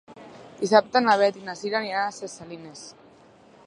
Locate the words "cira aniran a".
1.61-2.17